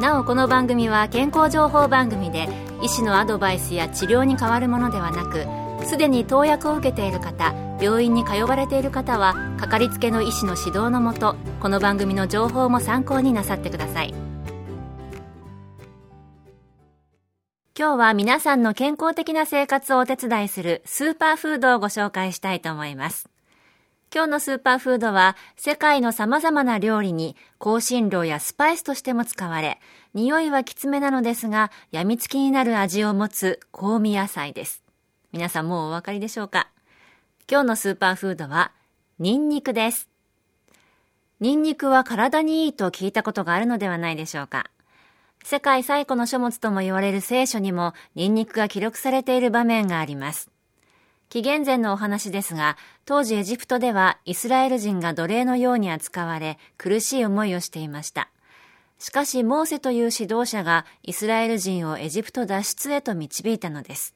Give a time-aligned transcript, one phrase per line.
[0.00, 2.48] なおこの番組は健康情報番組で
[2.82, 5.46] 医師のアドバイスや治療に変わるものではなく
[5.86, 14.14] すでに投薬を受けている方病院に通われている方はかかりつけの医師の指導のもとこの番組の情報も参考になさってください。
[17.78, 23.28] 今日は皆さんの健康的な生活をお手伝いするスーパーフードをご紹介したいと思います。
[24.16, 29.78] 今日のスーパーフードは世界の様々な料理に香辛料やスパイスとしても使われ、
[30.14, 34.82] 匂いはきつめなのですが、病みつきになる味を持つ香味野菜です。
[35.32, 36.70] 皆さんもうお分かりでしょうか？
[37.46, 38.72] 今日のスーパーフードは、
[39.18, 40.08] ニンニクです。
[41.40, 44.70] ニンニクは体にいいと聞いたことがあるのではないでしょうか？
[45.44, 50.48] 世界最古の書物とも言われる聖書にもニンニクが記録されている場面があります。
[51.28, 58.30] 紀元前のお話ですが、当時エジプトではイスラエル人が奴隷のように扱われ、苦しい思いをしていました。
[58.98, 64.14] しかし、モーセという指導者がイスラエル人をエジプト脱出へと導いたのです。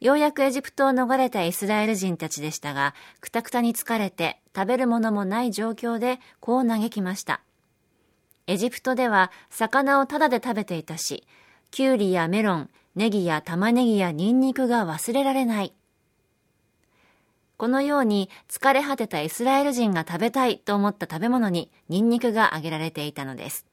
[0.00, 7.42] ようやくエジプトを逃れたイスラエル人たちでしたが、くたくたに疲れて食べるものもない状況でこう嘆きました。
[8.46, 11.26] エジプトでは魚をタダで食べていたし、
[11.70, 15.74] キュウリやメロン、ネギや玉ねぎやニンニクが忘れられない。
[17.56, 23.66] このように疲れ果てたイスラエル人が食べたいと思った食べ物にニンニクが挙げられていたのです。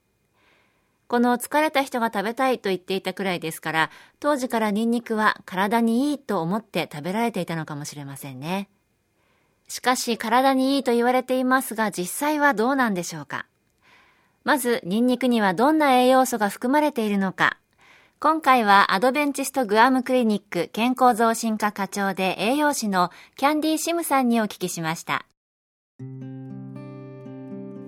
[1.08, 8.70] この疲れた人が食べたいと言っていたくらいですから、当時からニンニクは体にいいと思って食べられていたのかもしれませんね。
[9.68, 13.46] しかし体にいいと言われていますが実際はどうなんでしょうか
[14.44, 17.58] まず、ニンニクにはどんな栄養素が含まれているのか、
[18.24, 25.26] 今回はアドベンチストグアムクリニック健康増進科課長で栄養士のキャンディーシムさんにお聞きしました。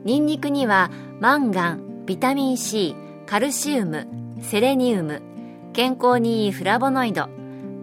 [0.04, 0.90] ニンニクには
[1.20, 2.96] マンガン、ビタミン C、
[3.28, 4.08] カルシウム、
[4.42, 5.22] セレニウム、
[5.72, 7.30] 健康にいいフラボノイド、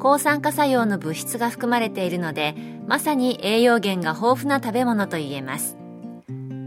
[0.01, 2.57] 抗酸化作用の物質が含まれているので、
[2.89, 5.77] まさに栄養源が豊富な食べ物と言えます。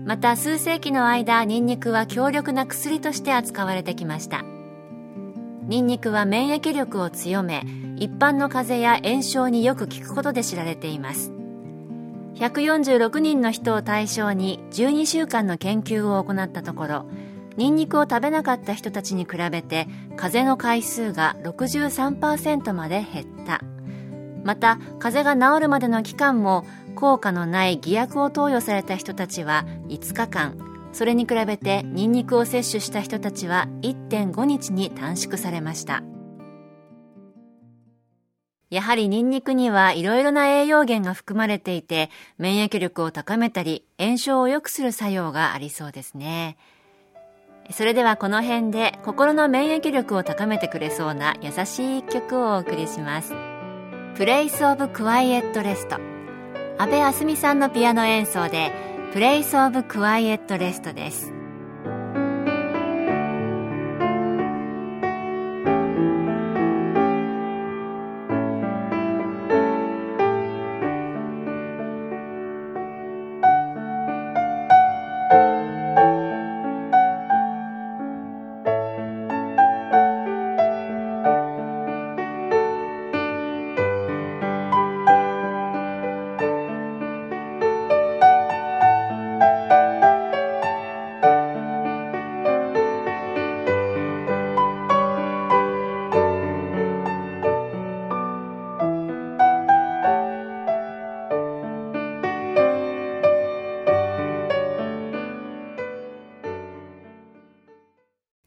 [0.05, 4.45] また数世紀の間、ニンニクは強力な薬として扱われてきました。
[5.67, 7.65] ニンニクは免疫力を強め
[7.97, 11.31] 一般の風邪や炎症によく効くことで知られています。
[12.35, 17.05] 146人の人を対象に12週間の研究を行ったところ
[17.57, 23.61] ニンニクを食べなかった人たちに比べて風邪の回数が63%まで減った。
[24.43, 26.65] また風邪が治るまでの期間も
[26.95, 36.03] 効果のない偽薬を投与された人たちは5日間それに比べてニンニクを摂取した人たちは1.5日に短縮されました。
[38.69, 42.09] やはりニンニクにはいろいろな栄養源が含まれていて
[42.39, 46.57] 免疫力を高めたり炎症を良くする作用がありそうですね。
[47.71, 53.33] それではこの辺で心の免疫力を高めてくれそうな優しい一曲をお送りします
[54.17, 55.97] 「Place of Quiet Rest」
[56.77, 61.32] 安部あすみさんのピアノ演奏でプレイスオブクワイエットレストです。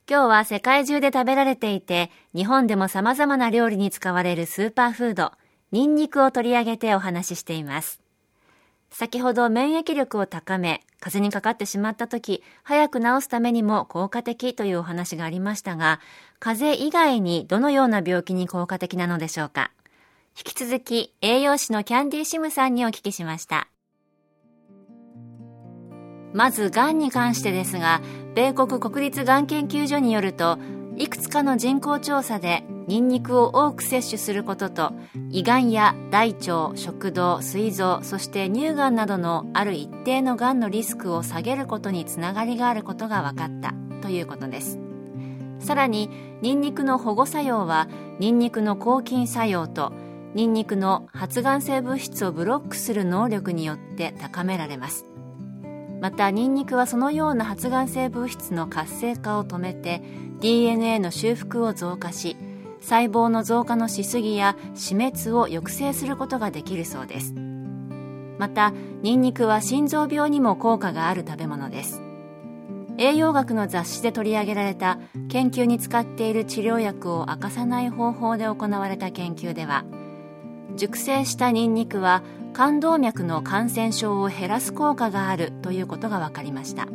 [0.09, 5.33] 今日は世界中で食べられていて、日本でも様々な料理に使われるスーパーフード、
[5.73, 8.01] ニンニクを取り上げてお話ししています。
[8.89, 15.99] 先ほど免疫力を高め、風邪にかかってしまった時、早く治すためにも効果的というお話がありましたが、
[16.39, 19.73] 風邪以外にどのような病気に効果的なのでしょうか
[20.39, 23.67] 引き続き栄養士のキャンディーシムさんにお聞きしました。
[26.33, 28.01] まず、癌に関してですが、
[28.37, 30.59] 米国国立がん研究所によると、
[30.99, 34.93] いくつかの人口調査でニンニクを多く摂取することと
[35.31, 44.79] 胃がんや大腸食道膵臓そして乳がんなどのある一定のがんのリスクを下げることにつながりがあることが分かったということです。
[45.59, 46.11] さらに
[46.43, 47.89] ニンニクの保護作用は
[48.21, 49.93] ニンニクの抗菌作用と
[50.35, 55.07] ニンニクの発がん性物質をブロックする能力によって高められます。
[56.01, 60.03] またニンニクはそのような発がん性物質の活性化を止めて
[60.41, 62.37] DNA の修復を増加し
[62.81, 67.35] 細胞の増加のしすぎや死滅を抑制することができるそうです。
[68.39, 68.73] また
[69.03, 72.03] ニンニクは心臓病にも効果がある食べ物です。
[72.99, 74.99] 栄養学の雑誌で取り上げられた
[75.29, 79.85] 研究に使っている治療薬を明かさない方法で行われた研究では
[80.77, 82.23] 熟成したニンニクは
[82.57, 86.89] 冠動脈の感染症を減らす効果があるということが分かりました。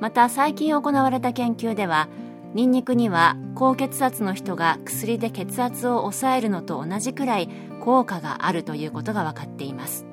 [0.00, 2.08] また最近行われた研究では
[2.52, 7.48] ニンニクには高血圧の人が薬で血圧を抑えるのと同じくらい
[7.78, 10.04] 効果があるということが分かっています。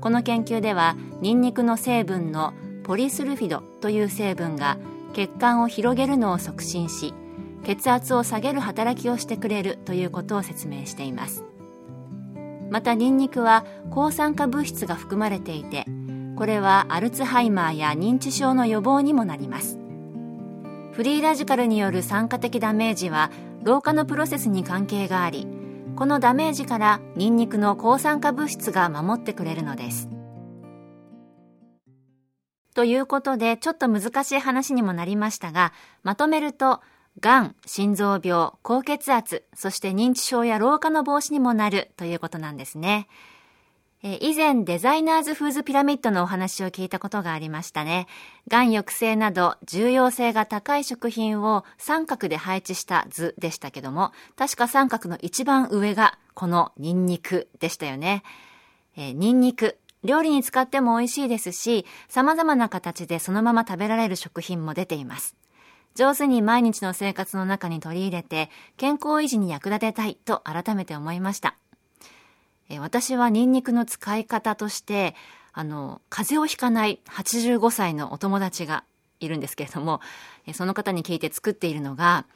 [0.00, 4.78] この研究ではニンニクの成分のポリスルフィドという成分が
[5.12, 7.12] 血管を広げるのを促進し
[7.62, 11.44] 血圧を下げる働きをしてくれるということを説明しています。
[12.70, 15.86] またニンニクは抗酸化物質が含まれていて
[16.36, 19.78] これはアルツハイマーや認知症の予防にもなります。
[20.92, 23.30] フリーラジカルによる酸化的ダメージは
[23.62, 25.46] 老化のプロセスに関係があり
[25.94, 30.08] このダメージからニンニクの抗酸化物質が守ってくれるのです。
[32.74, 35.72] ということでちょっと難しい話にもなりましたが
[36.04, 36.80] まとめると
[37.20, 43.08] がん、心臓病、高血圧、そして認知症や老化の防止にもなるということなんですね。
[44.02, 48.06] 以前デザイナーズフーズピラミッドのお話を聞いたことがありましたね。
[48.46, 58.22] がん抑制など重要性が高い食品を三角で配置した図でしたけども、確か三角の一番上がこのニンニクでしたよね。
[58.96, 59.78] えー、ニンニク。
[60.04, 65.34] 料理に使っても美味しいですし、様々な形でそのまま食べられる食品も出ています。
[65.98, 71.56] 上手に毎日の生活の中に取り入れて健康維持に役立てたいと改めて思いました。
[72.78, 75.16] 私はニンニクの使い方として、
[75.52, 78.84] あの、風邪をひかない85歳のお友達が
[79.18, 80.00] いるんですけれども、
[80.54, 82.26] その方に聞いて作っているのが、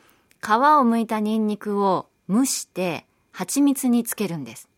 [0.40, 4.68] 皮を剥いたニンニクを蒸して蜂蜜につけるんです。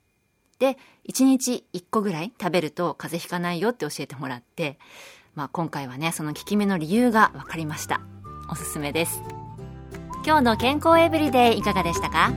[0.59, 0.77] で、
[1.09, 4.79] 1日1個ぐらい食べると風邪ひかないよって教えてもらって、
[5.35, 8.03] まあ今回はね、その効き目の理由が分かりました。
[8.51, 9.23] おすすめです。
[10.25, 12.33] 今日の健康エブリデイいかがでしたか？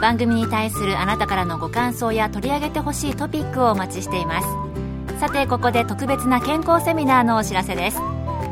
[0.00, 4.48] 番組に対するあなたからのご感想や取り上げてほしいトピックをお待ちしています。
[5.20, 7.98] さてここで特別な健康セミナーのお知らせです。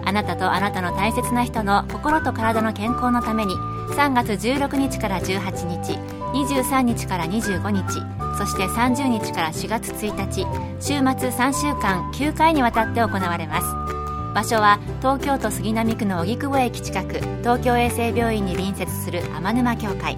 [0.05, 5.99] あなたとあなたの大切な人の心と体の健康のために3月16日から18日
[6.33, 8.03] 23日から25日
[8.39, 10.47] そして30日から4月1日
[10.81, 13.98] 週末3週間9回にわたって行われます。
[14.35, 20.17] 場所は東京都杉並区の荻窪駅近く東京衛生病院に隣接する天沼協会。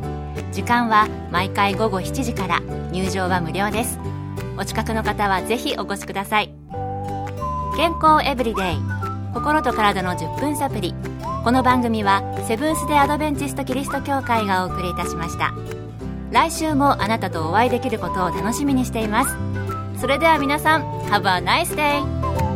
[0.52, 2.60] 時間は毎回午後7時から。
[2.92, 3.98] 入場は無料です。
[4.58, 6.52] お近くの方はぜひお越しください。
[7.76, 8.76] 健康エブリデイ。
[9.32, 10.94] 心と体の10分サプリ。
[11.44, 15.54] この番組はセブンス・デ・アドベンチスト・キリスト教会がお送りいたしました。
[16.32, 19.36] 来週もあなたとお会いできることを楽しみにしています。
[20.00, 22.49] それでは皆さん Have a nice day!